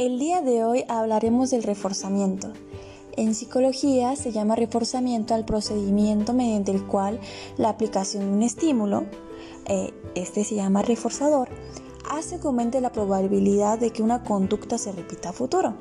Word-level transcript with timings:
El 0.00 0.18
día 0.18 0.40
de 0.40 0.64
hoy 0.64 0.84
hablaremos 0.88 1.50
del 1.50 1.62
reforzamiento. 1.62 2.54
En 3.18 3.34
psicología 3.34 4.16
se 4.16 4.32
llama 4.32 4.56
reforzamiento 4.56 5.34
al 5.34 5.44
procedimiento 5.44 6.32
mediante 6.32 6.72
el 6.72 6.86
cual 6.86 7.20
la 7.58 7.68
aplicación 7.68 8.24
de 8.24 8.32
un 8.32 8.42
estímulo, 8.42 9.04
eh, 9.66 9.92
este 10.14 10.42
se 10.44 10.54
llama 10.54 10.80
reforzador, 10.80 11.50
hace 12.08 12.40
que 12.40 12.46
aumente 12.46 12.80
la 12.80 12.92
probabilidad 12.92 13.78
de 13.78 13.90
que 13.90 14.02
una 14.02 14.24
conducta 14.24 14.78
se 14.78 14.90
repita 14.90 15.28
a 15.28 15.32
futuro. 15.34 15.74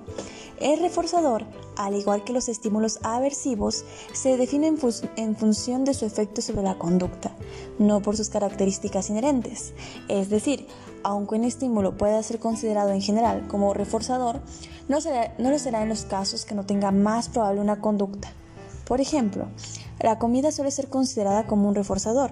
El 0.60 0.82
reforzador, 0.82 1.46
al 1.78 1.96
igual 1.96 2.26
que 2.26 2.34
los 2.34 2.50
estímulos 2.50 3.00
aversivos, 3.04 3.86
se 4.12 4.36
define 4.36 4.68
en, 5.16 5.36
función 5.38 5.86
de 5.86 5.94
su 5.94 6.06
efecto 6.06 6.42
sobre 6.42 6.64
la 6.64 6.78
conducta, 6.78 7.32
no 7.78 8.02
por 8.02 8.18
sus 8.18 8.30
características 8.30 9.10
inherentes. 9.10 9.74
Es 10.10 10.30
decir, 10.30 10.68
aunque 11.04 11.36
un 11.36 11.46
estímulo 11.46 11.98
pueda 11.98 12.22
ser 12.24 12.40
considerado 12.40 12.92
en 12.92 13.02
general 13.02 13.48
como 13.48 13.74
reforzador, 13.74 14.42
no, 14.90 14.98
no 15.38 15.50
lo 15.50 15.60
será 15.60 15.82
en 15.82 15.90
los 15.90 16.04
casos 16.04 16.44
que 16.44 16.56
no 16.56 16.66
tenga 16.66 16.92
más 16.92 17.30
probable 17.30 17.62
una 17.62 17.80
conducta. 17.80 18.30
Por 18.86 19.00
ejemplo, 19.00 19.48
la 20.02 20.20
comida 20.20 20.52
suele 20.52 20.72
ser 20.72 20.90
considerada 20.90 21.48
como 21.48 21.70
un 21.70 21.76
reforzador, 21.76 22.32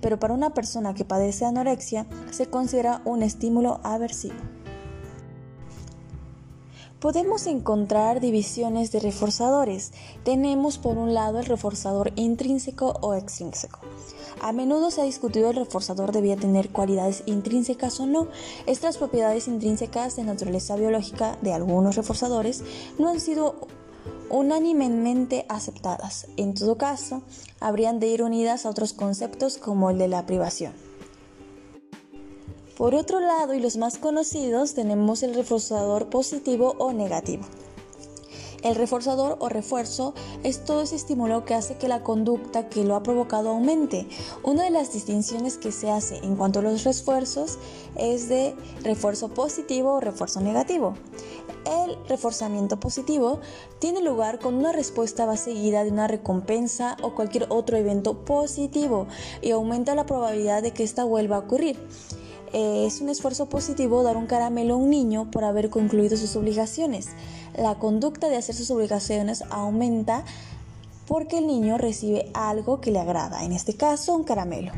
pero 0.00 0.20
para 0.20 0.34
una 0.34 0.54
persona 0.54 0.94
que 0.94 1.04
padece 1.04 1.44
anorexia 1.44 2.06
se 2.30 2.46
considera 2.46 3.02
un 3.04 3.24
estímulo 3.24 3.80
aversivo. 3.82 4.34
Podemos 7.04 7.46
encontrar 7.46 8.18
divisiones 8.18 8.90
de 8.90 8.98
reforzadores. 8.98 9.92
Tenemos 10.24 10.78
por 10.78 10.96
un 10.96 11.12
lado 11.12 11.38
el 11.38 11.44
reforzador 11.44 12.12
intrínseco 12.16 12.96
o 13.02 13.12
extrínseco. 13.12 13.80
A 14.40 14.52
menudo 14.52 14.90
se 14.90 15.02
ha 15.02 15.04
discutido 15.04 15.50
el 15.50 15.56
reforzador 15.56 16.12
debía 16.12 16.36
tener 16.36 16.70
cualidades 16.70 17.22
intrínsecas 17.26 18.00
o 18.00 18.06
no. 18.06 18.28
Estas 18.64 18.96
propiedades 18.96 19.48
intrínsecas 19.48 20.16
de 20.16 20.24
naturaleza 20.24 20.76
biológica 20.76 21.36
de 21.42 21.52
algunos 21.52 21.94
reforzadores 21.94 22.64
no 22.98 23.10
han 23.10 23.20
sido 23.20 23.68
unánimemente 24.30 25.44
aceptadas. 25.50 26.26
En 26.38 26.54
todo 26.54 26.78
caso, 26.78 27.20
habrían 27.60 28.00
de 28.00 28.06
ir 28.06 28.22
unidas 28.22 28.64
a 28.64 28.70
otros 28.70 28.94
conceptos 28.94 29.58
como 29.58 29.90
el 29.90 29.98
de 29.98 30.08
la 30.08 30.24
privación. 30.24 30.72
Por 32.76 32.96
otro 32.96 33.20
lado, 33.20 33.54
y 33.54 33.60
los 33.60 33.76
más 33.76 33.98
conocidos, 33.98 34.74
tenemos 34.74 35.22
el 35.22 35.34
reforzador 35.34 36.10
positivo 36.10 36.74
o 36.78 36.92
negativo. 36.92 37.44
El 38.64 38.74
reforzador 38.74 39.36
o 39.38 39.48
refuerzo 39.48 40.12
es 40.42 40.64
todo 40.64 40.82
ese 40.82 40.96
estímulo 40.96 41.44
que 41.44 41.54
hace 41.54 41.76
que 41.76 41.86
la 41.86 42.02
conducta 42.02 42.68
que 42.68 42.82
lo 42.82 42.96
ha 42.96 43.02
provocado 43.04 43.50
aumente. 43.50 44.08
Una 44.42 44.64
de 44.64 44.70
las 44.70 44.92
distinciones 44.92 45.56
que 45.56 45.70
se 45.70 45.88
hace 45.88 46.16
en 46.16 46.34
cuanto 46.34 46.58
a 46.58 46.62
los 46.62 46.82
refuerzos 46.82 47.58
es 47.94 48.28
de 48.28 48.56
refuerzo 48.82 49.28
positivo 49.28 49.92
o 49.92 50.00
refuerzo 50.00 50.40
negativo. 50.40 50.94
El 51.66 51.96
reforzamiento 52.08 52.80
positivo 52.80 53.38
tiene 53.78 54.00
lugar 54.00 54.40
cuando 54.40 54.60
una 54.60 54.72
respuesta 54.72 55.26
va 55.26 55.36
seguida 55.36 55.84
de 55.84 55.92
una 55.92 56.08
recompensa 56.08 56.96
o 57.02 57.14
cualquier 57.14 57.46
otro 57.50 57.76
evento 57.76 58.24
positivo 58.24 59.06
y 59.42 59.52
aumenta 59.52 59.94
la 59.94 60.06
probabilidad 60.06 60.62
de 60.62 60.72
que 60.72 60.82
ésta 60.82 61.04
vuelva 61.04 61.36
a 61.36 61.40
ocurrir. 61.40 61.78
Eh, 62.54 62.86
es 62.86 63.00
un 63.00 63.08
esfuerzo 63.08 63.46
positivo 63.46 64.04
dar 64.04 64.16
un 64.16 64.26
caramelo 64.26 64.74
a 64.74 64.76
un 64.76 64.88
niño 64.88 65.28
por 65.28 65.42
haber 65.42 65.70
concluido 65.70 66.16
sus 66.16 66.36
obligaciones. 66.36 67.08
La 67.58 67.74
conducta 67.80 68.28
de 68.28 68.36
hacer 68.36 68.54
sus 68.54 68.70
obligaciones 68.70 69.42
aumenta 69.50 70.24
porque 71.08 71.38
el 71.38 71.48
niño 71.48 71.78
recibe 71.78 72.30
algo 72.32 72.80
que 72.80 72.92
le 72.92 73.00
agrada, 73.00 73.44
en 73.44 73.50
este 73.50 73.74
caso 73.74 74.14
un 74.14 74.22
caramelo. 74.22 74.70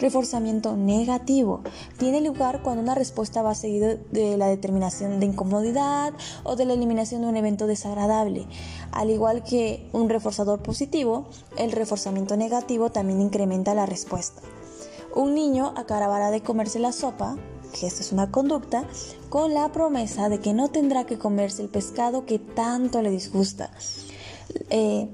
Reforzamiento 0.00 0.76
negativo 0.76 1.60
tiene 1.96 2.20
lugar 2.20 2.60
cuando 2.62 2.82
una 2.82 2.96
respuesta 2.96 3.40
va 3.40 3.54
seguida 3.54 3.94
de 4.10 4.36
la 4.36 4.48
determinación 4.48 5.20
de 5.20 5.26
incomodidad 5.26 6.12
o 6.42 6.56
de 6.56 6.64
la 6.64 6.74
eliminación 6.74 7.22
de 7.22 7.28
un 7.28 7.36
evento 7.36 7.68
desagradable. 7.68 8.48
Al 8.90 9.10
igual 9.10 9.44
que 9.44 9.88
un 9.92 10.08
reforzador 10.08 10.60
positivo, 10.60 11.28
el 11.56 11.70
reforzamiento 11.70 12.36
negativo 12.36 12.90
también 12.90 13.20
incrementa 13.20 13.74
la 13.74 13.86
respuesta. 13.86 14.42
Un 15.16 15.34
niño 15.34 15.72
acabará 15.76 16.30
de 16.30 16.42
comerse 16.42 16.78
la 16.78 16.92
sopa, 16.92 17.38
que 17.72 17.86
esta 17.86 18.02
es 18.02 18.12
una 18.12 18.30
conducta, 18.30 18.84
con 19.30 19.54
la 19.54 19.72
promesa 19.72 20.28
de 20.28 20.40
que 20.40 20.52
no 20.52 20.68
tendrá 20.68 21.06
que 21.06 21.16
comerse 21.16 21.62
el 21.62 21.70
pescado 21.70 22.26
que 22.26 22.38
tanto 22.38 23.00
le 23.00 23.10
disgusta. 23.10 23.70
Eh, 24.68 25.08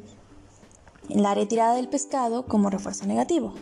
la 1.09 1.35
retirada 1.35 1.77
del 1.77 1.89
pescado 1.89 2.47
como 2.47 2.69
refuerzo 2.69 3.07
negativo. 3.07 3.55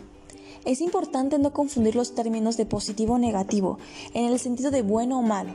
Es 0.65 0.81
importante 0.81 1.37
no 1.37 1.53
confundir 1.53 1.95
los 1.95 2.15
términos 2.15 2.57
de 2.57 2.65
positivo 2.65 3.13
o 3.13 3.19
negativo 3.19 3.77
en 4.15 4.25
el 4.25 4.39
sentido 4.39 4.71
de 4.71 4.81
bueno 4.81 5.19
o 5.19 5.21
malo. 5.21 5.53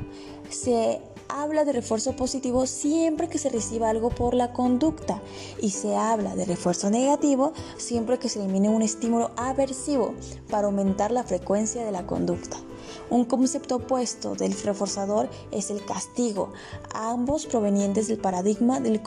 Se 0.50 1.00
habla 1.28 1.64
de 1.64 1.72
refuerzo 1.72 2.16
positivo 2.16 2.66
siempre 2.66 3.28
que 3.28 3.38
se 3.38 3.48
reciba 3.48 3.90
algo 3.90 4.10
por 4.10 4.34
la 4.34 4.52
conducta 4.52 5.20
y 5.60 5.70
se 5.70 5.96
habla 5.96 6.34
de 6.34 6.44
refuerzo 6.44 6.90
negativo 6.90 7.52
siempre 7.76 8.18
que 8.18 8.28
se 8.28 8.40
elimine 8.40 8.68
un 8.68 8.82
estímulo 8.82 9.30
aversivo 9.36 10.14
para 10.50 10.66
aumentar 10.66 11.10
la 11.10 11.24
frecuencia 11.24 11.84
de 11.84 11.92
la 11.92 12.06
conducta. 12.06 12.56
Un 13.10 13.24
concepto 13.24 13.76
opuesto 13.76 14.34
del 14.34 14.52
reforzador 14.62 15.28
es 15.50 15.70
el 15.70 15.84
castigo, 15.84 16.52
ambos 16.94 17.46
provenientes 17.46 18.08
del 18.08 18.18
paradigma 18.18 18.80
del, 18.80 19.00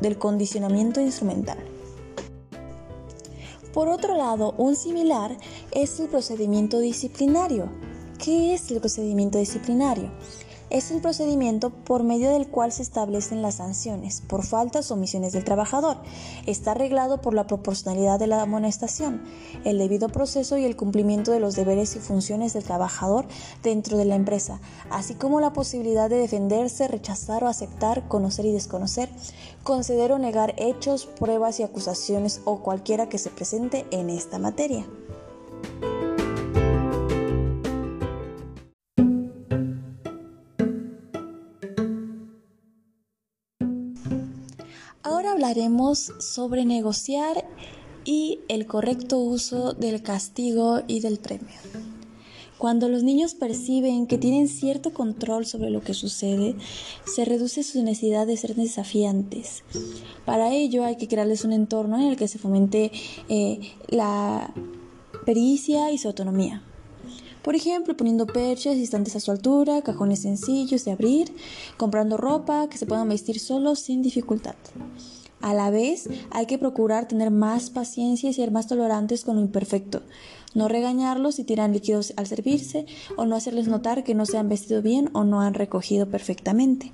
del 0.00 0.18
condicionamiento 0.18 1.00
instrumental. 1.00 1.58
Por 3.72 3.88
otro 3.88 4.16
lado, 4.16 4.54
un 4.56 4.74
similar 4.74 5.36
es 5.70 6.00
el 6.00 6.08
procedimiento 6.08 6.80
disciplinario. 6.80 7.70
¿Qué 8.18 8.54
es 8.54 8.70
el 8.70 8.80
procedimiento 8.80 9.38
disciplinario? 9.38 10.10
Es 10.70 10.90
el 10.90 11.00
procedimiento 11.00 11.70
por 11.70 12.04
medio 12.04 12.30
del 12.30 12.48
cual 12.48 12.72
se 12.72 12.82
establecen 12.82 13.42
las 13.42 13.56
sanciones 13.56 14.20
por 14.20 14.44
faltas 14.44 14.90
o 14.90 14.94
omisiones 14.94 15.32
del 15.32 15.44
trabajador. 15.44 15.98
Está 16.46 16.72
arreglado 16.72 17.20
por 17.20 17.34
la 17.34 17.46
proporcionalidad 17.46 18.18
de 18.18 18.26
la 18.26 18.42
amonestación, 18.42 19.22
el 19.64 19.78
debido 19.78 20.08
proceso 20.08 20.58
y 20.58 20.64
el 20.64 20.76
cumplimiento 20.76 21.32
de 21.32 21.40
los 21.40 21.56
deberes 21.56 21.96
y 21.96 21.98
funciones 22.00 22.52
del 22.52 22.64
trabajador 22.64 23.26
dentro 23.62 23.96
de 23.96 24.04
la 24.04 24.14
empresa, 24.14 24.60
así 24.90 25.14
como 25.14 25.40
la 25.40 25.52
posibilidad 25.52 26.10
de 26.10 26.18
defenderse, 26.18 26.88
rechazar 26.88 27.44
o 27.44 27.48
aceptar, 27.48 28.08
conocer 28.08 28.46
y 28.46 28.52
desconocer, 28.52 29.08
conceder 29.62 30.12
o 30.12 30.18
negar 30.18 30.54
hechos, 30.58 31.06
pruebas 31.06 31.60
y 31.60 31.62
acusaciones 31.62 32.40
o 32.44 32.62
cualquiera 32.62 33.08
que 33.08 33.18
se 33.18 33.30
presente 33.30 33.86
en 33.90 34.10
esta 34.10 34.38
materia. 34.38 34.86
Ahora 45.08 45.32
hablaremos 45.32 46.12
sobre 46.18 46.66
negociar 46.66 47.48
y 48.04 48.40
el 48.48 48.66
correcto 48.66 49.18
uso 49.18 49.72
del 49.72 50.02
castigo 50.02 50.82
y 50.86 51.00
del 51.00 51.18
premio. 51.18 51.56
Cuando 52.58 52.90
los 52.90 53.02
niños 53.02 53.32
perciben 53.32 54.06
que 54.06 54.18
tienen 54.18 54.48
cierto 54.48 54.92
control 54.92 55.46
sobre 55.46 55.70
lo 55.70 55.80
que 55.80 55.94
sucede, 55.94 56.56
se 57.06 57.24
reduce 57.24 57.62
su 57.62 57.82
necesidad 57.82 58.26
de 58.26 58.36
ser 58.36 58.54
desafiantes. 58.54 59.64
Para 60.26 60.52
ello 60.52 60.84
hay 60.84 60.96
que 60.96 61.08
crearles 61.08 61.42
un 61.42 61.54
entorno 61.54 61.96
en 61.98 62.08
el 62.08 62.18
que 62.18 62.28
se 62.28 62.38
fomente 62.38 62.92
eh, 63.30 63.60
la 63.88 64.52
pericia 65.24 65.90
y 65.90 65.96
su 65.96 66.08
autonomía. 66.08 66.62
Por 67.48 67.56
ejemplo, 67.56 67.96
poniendo 67.96 68.26
perches 68.26 68.76
distantes 68.76 69.16
a 69.16 69.20
su 69.20 69.30
altura, 69.30 69.80
cajones 69.80 70.20
sencillos 70.20 70.84
de 70.84 70.90
abrir, 70.92 71.34
comprando 71.78 72.18
ropa 72.18 72.68
que 72.68 72.76
se 72.76 72.84
puedan 72.84 73.08
vestir 73.08 73.40
solos 73.40 73.78
sin 73.78 74.02
dificultad. 74.02 74.54
A 75.40 75.54
la 75.54 75.70
vez, 75.70 76.10
hay 76.30 76.44
que 76.44 76.58
procurar 76.58 77.08
tener 77.08 77.30
más 77.30 77.70
paciencia 77.70 78.28
y 78.28 78.34
ser 78.34 78.50
más 78.50 78.66
tolerantes 78.66 79.24
con 79.24 79.36
lo 79.36 79.40
imperfecto. 79.40 80.02
No 80.54 80.68
regañarlos 80.68 81.36
si 81.36 81.44
tiran 81.44 81.72
líquidos 81.72 82.12
al 82.18 82.26
servirse 82.26 82.84
o 83.16 83.24
no 83.24 83.34
hacerles 83.34 83.66
notar 83.66 84.04
que 84.04 84.14
no 84.14 84.26
se 84.26 84.36
han 84.36 84.50
vestido 84.50 84.82
bien 84.82 85.08
o 85.14 85.24
no 85.24 85.40
han 85.40 85.54
recogido 85.54 86.10
perfectamente. 86.10 86.92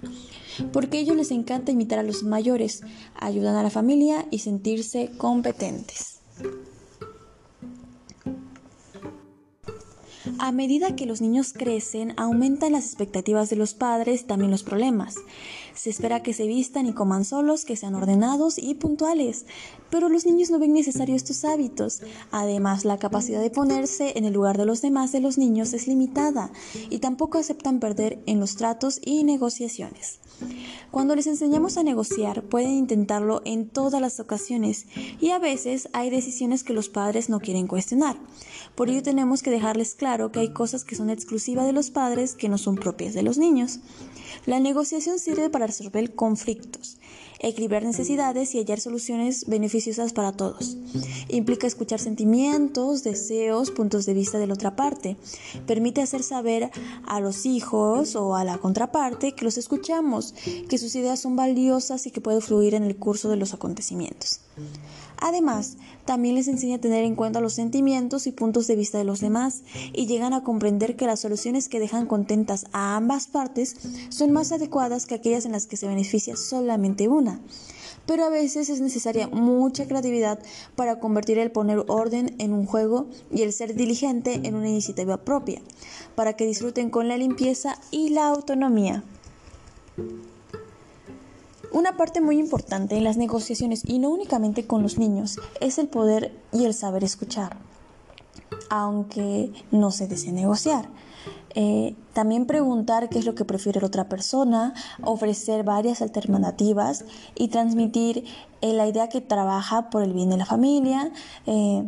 Porque 0.73 0.99
a 0.99 1.01
ellos 1.01 1.17
les 1.17 1.33
encanta 1.33 1.73
imitar 1.73 1.99
a 1.99 2.05
los 2.05 2.23
mayores, 2.23 2.83
ayudan 3.17 3.57
a 3.57 3.65
la 3.65 3.71
familia 3.71 4.29
y 4.31 4.39
sentirse 4.39 5.11
competentes. 5.19 6.21
A 10.39 10.53
medida 10.53 10.97
que 10.97 11.07
los 11.07 11.21
niños 11.21 11.53
crecen, 11.53 12.15
aumentan 12.17 12.73
las 12.73 12.87
expectativas 12.87 13.51
de 13.51 13.57
los 13.57 13.75
padres 13.75 14.27
también 14.27 14.51
los 14.51 14.63
problemas. 14.63 15.17
Se 15.75 15.91
espera 15.91 16.23
que 16.23 16.33
se 16.33 16.47
vistan 16.47 16.87
y 16.87 16.93
coman 16.93 17.25
solos, 17.25 17.65
que 17.65 17.77
sean 17.77 17.95
ordenados 17.95 18.59
y 18.59 18.75
puntuales, 18.75 19.47
pero 19.91 20.09
los 20.09 20.27
niños 20.27 20.51
no 20.51 20.59
ven 20.59 20.73
necesarios 20.73 21.23
estos 21.23 21.45
hábitos. 21.45 22.03
Además, 22.31 22.85
la 22.85 22.99
capacidad 22.99 23.41
de 23.41 23.51
ponerse 23.51 24.13
en 24.17 24.25
el 24.25 24.33
lugar 24.33 24.59
de 24.59 24.67
los 24.67 24.83
demás 24.83 25.13
de 25.13 25.21
los 25.21 25.39
niños 25.39 25.73
es 25.73 25.87
limitada 25.87 26.51
y 26.91 26.99
tampoco 26.99 27.39
aceptan 27.39 27.81
perder 27.81 28.19
en 28.27 28.41
los 28.41 28.57
tratos 28.57 29.01
y 29.05 29.25
negociaciones. 29.25 30.21
Cuando 30.95 31.17
les 31.17 31.27
enseñamos 31.27 31.77
a 31.77 31.83
negociar, 31.83 32.45
pueden 32.45 32.71
intentarlo 32.71 33.43
en 33.45 33.69
todas 33.69 34.01
las 34.01 34.21
ocasiones 34.21 34.87
y 35.21 35.31
a 35.31 35.41
veces 35.41 35.89
hay 35.93 36.09
decisiones 36.09 36.63
que 36.63 36.73
los 36.73 36.89
padres 36.89 37.29
no 37.29 37.41
quieren 37.41 37.67
cuestionar. 37.67 38.17
Por 38.77 38.89
ello 38.89 39.03
tenemos 39.03 39.43
que 39.43 39.51
dejarles 39.51 39.97
claro 39.97 40.31
que 40.31 40.39
hay 40.39 40.53
cosas 40.53 40.85
que 40.85 40.95
son 40.95 41.11
exclusivas 41.11 41.67
de 41.67 41.73
los 41.73 41.91
padres 41.91 42.37
que 42.37 42.49
no 42.49 42.59
son 42.59 42.77
propias 42.77 43.13
de 43.13 43.25
los 43.25 43.39
niños. 43.39 43.81
La 44.47 44.61
negociación 44.61 45.19
sirve 45.19 45.51
para 45.51 45.67
resolver 45.67 46.15
conflictos, 46.15 46.99
equilibrar 47.41 47.85
necesidades 47.85 48.55
y 48.55 48.59
hallar 48.59 48.81
soluciones 48.81 49.47
beneficiosas 49.47 50.13
para 50.13 50.33
todos. 50.33 50.77
Implica 51.29 51.67
escuchar 51.67 52.01
sentimientos, 52.01 53.03
deseos, 53.05 53.71
puntos 53.71 54.07
de 54.07 54.15
vista 54.15 54.39
de 54.39 54.47
la 54.47 54.55
otra 54.55 54.77
parte. 54.77 55.17
Permite 55.67 56.03
hacer 56.03 56.23
saber 56.23 56.71
a 57.07 57.21
los 57.21 57.47
hijos 57.47 58.17
o 58.17 58.37
a 58.37 58.45
la 58.45 58.59
contraparte 58.59 59.33
que 59.33 59.45
los 59.45 59.59
escuchamos, 59.59 60.35
que 60.69 60.79
sus 60.79 60.95
ideas 60.95 61.21
son 61.21 61.37
valiosas 61.37 62.07
y 62.07 62.11
que 62.11 62.21
pueden 62.21 62.41
fluir 62.41 62.75
en 62.75 62.85
el 62.85 62.97
curso 62.97 63.29
de 63.29 63.37
los 63.37 63.55
acontecimientos. 63.55 64.41
Además, 65.19 65.77
también 66.05 66.35
les 66.35 66.49
enseña 66.49 66.77
a 66.77 66.81
tener 66.81 67.05
en 67.05 67.15
cuenta 67.15 67.41
los 67.41 67.55
sentimientos 67.55 68.27
y 68.27 68.33
puntos 68.33 68.67
de 68.67 68.77
vista 68.77 68.99
de 68.99 69.05
los 69.05 69.21
demás 69.21 69.63
y 69.93 70.07
llegan 70.07 70.33
a 70.33 70.43
comprender 70.43 70.97
que 70.97 71.07
las 71.07 71.21
soluciones 71.21 71.69
que 71.69 71.81
dejan 71.81 72.07
contentas 72.07 72.67
a 72.73 72.97
ambas 72.97 73.27
partes 73.27 73.77
son 74.11 74.33
más 74.33 74.53
adecuadas 74.53 75.07
que 75.07 75.15
aquellas 75.15 75.47
en 75.47 75.53
las 75.53 75.67
que 75.67 75.77
se 75.77 75.89
beneficia 75.89 76.37
solamente 76.37 77.09
una. 77.09 77.41
Pero 78.07 78.25
a 78.25 78.29
veces 78.29 78.69
es 78.69 78.83
necesaria 78.83 79.29
mucha 79.29 79.87
creatividad 79.87 80.39
para 80.77 80.99
convertir 80.99 81.39
el 81.39 81.51
poner 81.51 81.85
orden 81.89 82.35
en 82.39 82.53
un 82.53 82.67
juego 82.67 83.07
y 83.33 83.43
el 83.43 83.53
ser 83.53 83.75
diligente 83.75 84.41
en 84.45 84.55
una 84.55 84.69
iniciativa 84.69 85.25
propia, 85.25 85.63
para 86.15 86.35
que 86.35 86.47
disfruten 86.47 86.91
con 86.91 87.09
la 87.09 87.17
limpieza 87.17 87.79
y 87.91 88.11
la 88.11 88.29
autonomía. 88.29 89.05
Una 91.75 91.97
parte 91.97 92.21
muy 92.21 92.39
importante 92.39 92.97
en 92.97 93.03
las 93.03 93.17
negociaciones, 93.17 93.83
y 93.85 93.99
no 93.99 94.11
únicamente 94.11 94.65
con 94.65 94.85
los 94.85 94.97
niños, 94.97 95.41
es 95.61 95.79
el 95.79 95.89
poder 95.89 96.33
y 96.53 96.67
el 96.67 96.73
saber 96.73 97.03
escuchar, 97.03 97.57
aunque 98.71 99.53
no 99.73 99.91
se 99.91 100.07
desee 100.07 100.31
negociar. 100.31 100.89
Eh, 101.57 101.97
también 102.13 102.47
preguntar 102.47 103.09
qué 103.09 103.19
es 103.19 103.27
lo 103.27 103.35
que 103.35 103.45
prefiere 103.45 103.81
la 103.81 103.89
otra 103.89 104.09
persona, 104.09 104.73
ofrecer 105.03 105.65
varias 105.65 106.01
alternativas 106.01 107.07
y 107.35 107.49
transmitir 107.49 108.25
eh, 108.61 108.73
la 108.73 108.87
idea 108.87 109.09
que 109.09 109.21
trabaja 109.21 109.91
por 109.91 110.05
el 110.05 110.13
bien 110.13 110.31
de 110.31 110.37
la 110.37 110.47
familia. 110.47 111.11
Eh, 111.47 111.83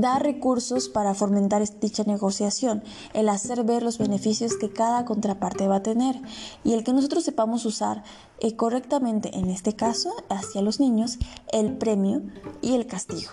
dar 0.00 0.22
recursos 0.22 0.88
para 0.88 1.14
fomentar 1.14 1.62
dicha 1.80 2.04
negociación, 2.04 2.82
el 3.14 3.28
hacer 3.28 3.64
ver 3.64 3.82
los 3.82 3.98
beneficios 3.98 4.56
que 4.56 4.72
cada 4.72 5.04
contraparte 5.04 5.68
va 5.68 5.76
a 5.76 5.82
tener 5.82 6.20
y 6.64 6.72
el 6.72 6.84
que 6.84 6.92
nosotros 6.92 7.24
sepamos 7.24 7.64
usar 7.64 8.02
eh, 8.40 8.56
correctamente, 8.56 9.36
en 9.36 9.50
este 9.50 9.74
caso, 9.74 10.12
hacia 10.28 10.62
los 10.62 10.80
niños, 10.80 11.18
el 11.52 11.76
premio 11.76 12.22
y 12.62 12.74
el 12.74 12.86
castigo. 12.86 13.32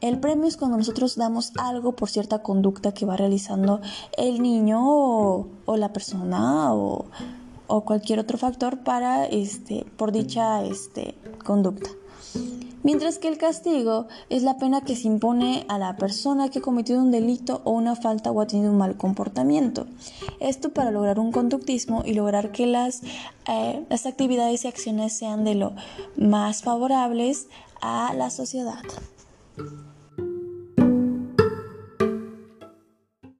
El 0.00 0.18
premio 0.18 0.46
es 0.46 0.56
cuando 0.56 0.78
nosotros 0.78 1.16
damos 1.16 1.52
algo 1.58 1.92
por 1.92 2.08
cierta 2.08 2.42
conducta 2.42 2.92
que 2.92 3.04
va 3.04 3.16
realizando 3.16 3.80
el 4.16 4.40
niño 4.40 4.80
o, 4.82 5.76
la 5.76 5.92
persona 5.92 6.72
o, 6.72 7.04
o, 7.66 7.80
cualquier 7.82 8.18
otro 8.18 8.38
factor 8.38 8.78
para 8.78 9.26
este, 9.26 9.84
por 9.98 10.10
dicha 10.10 10.64
este, 10.64 11.16
conducta 11.44 11.90
mientras 12.82 13.18
que 13.18 13.28
el 13.28 13.38
castigo 13.38 14.08
es 14.28 14.42
la 14.42 14.58
pena 14.58 14.80
que 14.82 14.96
se 14.96 15.08
impone 15.08 15.64
a 15.68 15.78
la 15.78 15.96
persona 15.96 16.48
que 16.48 16.60
ha 16.60 16.62
cometido 16.62 17.00
un 17.00 17.10
delito 17.10 17.60
o 17.64 17.72
una 17.72 17.96
falta 17.96 18.30
o 18.30 18.40
ha 18.40 18.46
tenido 18.46 18.70
un 18.70 18.78
mal 18.78 18.96
comportamiento. 18.96 19.86
Esto 20.40 20.70
para 20.70 20.90
lograr 20.90 21.18
un 21.18 21.32
conductismo 21.32 22.02
y 22.04 22.14
lograr 22.14 22.52
que 22.52 22.66
las, 22.66 23.02
eh, 23.48 23.84
las 23.88 24.06
actividades 24.06 24.64
y 24.64 24.68
acciones 24.68 25.12
sean 25.12 25.44
de 25.44 25.54
lo 25.54 25.72
más 26.16 26.62
favorables 26.62 27.48
a 27.80 28.14
la 28.14 28.30
sociedad. 28.30 28.82